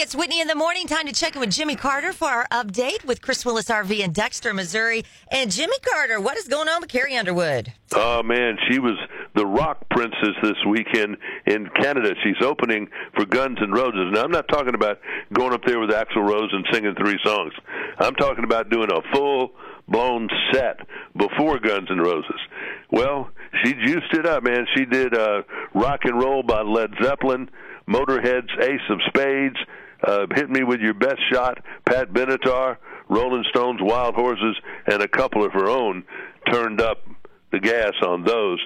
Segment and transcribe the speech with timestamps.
[0.00, 0.86] It's Whitney in the morning.
[0.86, 4.12] Time to check in with Jimmy Carter for our update with Chris Willis RV in
[4.12, 5.04] Dexter, Missouri.
[5.28, 7.72] And Jimmy Carter, what is going on with Carrie Underwood?
[7.96, 8.96] Oh man, she was
[9.34, 11.16] the rock princess this weekend
[11.46, 12.14] in Canada.
[12.22, 14.12] She's opening for Guns N' Roses.
[14.12, 15.00] Now I'm not talking about
[15.32, 17.52] going up there with Axl Rose and singing three songs.
[17.98, 19.50] I'm talking about doing a full
[19.88, 20.78] blown set
[21.16, 22.40] before Guns N' Roses.
[22.92, 23.30] Well,
[23.64, 24.64] she juiced it up, man.
[24.76, 25.42] She did uh,
[25.74, 27.50] rock and roll by Led Zeppelin,
[27.88, 29.56] Motorhead's Ace of Spades,
[30.06, 32.76] uh, Hit Me With Your Best Shot, Pat Benatar,
[33.08, 36.04] Rolling Stones, Wild Horses, and a couple of her own
[36.52, 36.98] turned up
[37.52, 38.58] the gas on those.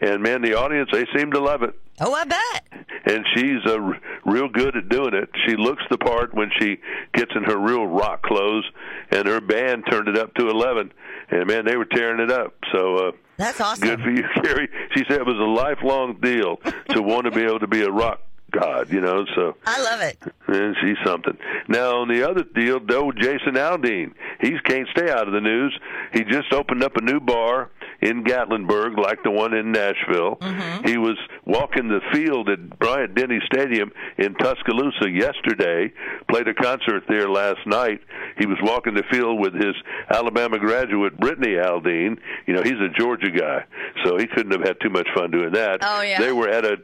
[0.00, 1.74] And man, the audience, they seemed to love it.
[2.00, 2.64] Oh, I bet.
[3.04, 5.28] And she's uh, r- real good at doing it.
[5.46, 6.78] She looks the part when she
[7.14, 8.64] gets in her real rock clothes,
[9.10, 10.92] and her band turned it up to 11.
[11.30, 12.54] And man, they were tearing it up.
[12.74, 13.86] So, uh, That's awesome.
[13.86, 14.68] good for you, Carrie.
[14.96, 16.56] She said it was a lifelong deal
[16.88, 18.20] to want to be able to be a rock
[18.52, 19.24] god, you know.
[19.34, 20.18] So I love it.
[20.46, 21.36] and she's something.
[21.68, 25.78] Now on the other deal, though, Jason Aldean, he can't stay out of the news.
[26.12, 30.36] He just opened up a new bar in Gatlinburg, like the one in Nashville.
[30.36, 30.88] Mm-hmm.
[30.88, 35.92] He was walking the field at Bryant Denny Stadium in Tuscaloosa yesterday.
[36.28, 38.00] Played a concert there last night.
[38.38, 39.74] He was walking the field with his
[40.10, 42.18] Alabama graduate Brittany Aldean.
[42.46, 43.64] You know, he's a Georgia guy,
[44.04, 45.78] so he couldn't have had too much fun doing that.
[45.82, 46.20] Oh, yeah.
[46.20, 46.78] They were at a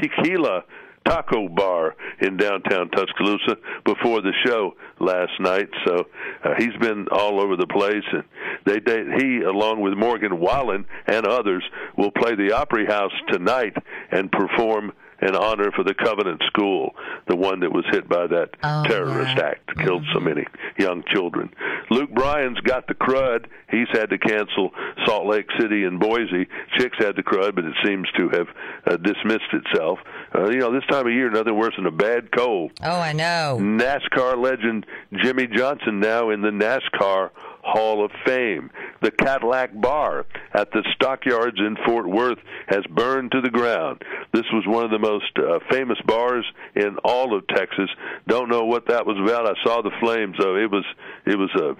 [0.00, 0.64] tequila
[1.08, 5.68] taco bar in downtown Tuscaloosa before the show last night.
[5.86, 6.04] So
[6.44, 8.24] uh, he's been all over the place, and
[8.64, 11.64] they, they he along with Morgan Wallen and others
[11.96, 13.76] will play the Opry House tonight
[14.10, 16.94] and perform in honor for the Covenant School,
[17.28, 19.46] the one that was hit by that Oh, terrorist yeah.
[19.46, 20.44] act, killed so many
[20.78, 21.50] young children.
[21.90, 23.46] Luke Bryan's got the crud.
[23.70, 24.70] He's had to cancel
[25.06, 26.46] Salt Lake City and Boise.
[26.78, 28.46] Chicks had the crud, but it seems to have
[28.86, 29.98] uh, dismissed itself.
[30.34, 32.72] Uh, you know, this time of year, nothing worse than a bad cold.
[32.82, 33.58] Oh, I know.
[33.60, 34.86] NASCAR legend
[35.22, 37.30] Jimmie Johnson now in the NASCAR
[37.68, 38.70] Hall of Fame.
[39.02, 44.02] The Cadillac Bar at the Stockyards in Fort Worth has burned to the ground.
[44.32, 46.44] This was one of the most uh, famous bars
[46.74, 47.90] in all of Texas.
[48.26, 49.46] Don't know what that was about.
[49.46, 50.56] I saw the flames though.
[50.56, 50.84] It was
[51.26, 51.76] it was a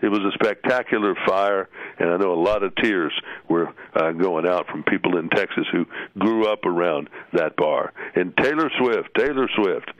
[0.00, 3.12] it was a spectacular fire, and I know a lot of tears
[3.48, 5.86] were uh, going out from people in Texas who
[6.18, 7.92] grew up around that bar.
[8.14, 9.90] And Taylor Swift, Taylor Swift,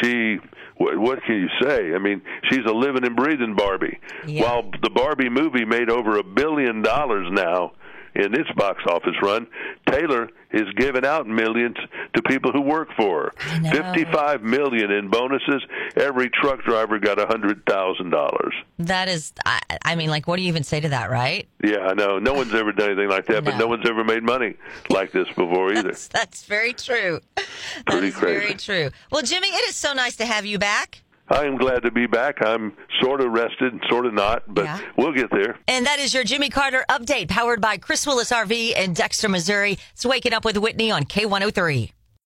[0.00, 0.38] she,
[0.76, 1.94] what, what can you say?
[1.94, 3.98] I mean, she's a living and breathing Barbie.
[4.26, 4.42] Yeah.
[4.42, 7.72] While the Barbie movie made over a billion dollars now
[8.14, 9.46] in its box office run,
[9.86, 11.76] Taylor is giving out millions
[12.14, 13.60] to people who work for her.
[13.70, 15.62] Fifty-five million in bonuses.
[15.96, 18.52] Every truck driver got a hundred thousand dollars.
[18.78, 21.48] That is, I, I mean, like, what do you even say to that, right?
[21.62, 22.18] Yeah, I know.
[22.18, 23.58] No one's ever done anything like that, but No.
[23.60, 24.54] no one's ever made money
[24.88, 25.82] like this before either.
[25.90, 27.20] That's, that's very true.
[27.36, 27.46] That
[27.86, 28.90] Pretty is very true.
[29.12, 30.99] Well, Jimmy, it is so nice to have you back.
[31.30, 32.44] I am glad to be back.
[32.44, 34.78] I'm sort of rested, sort of not, but Yeah.
[34.96, 35.56] we'll get there.
[35.68, 39.78] And that is your Jimmy Carter update, powered by Chris Willis RV in Dexter, Missouri.
[39.92, 41.92] It's Waking Up with Whitney on K103.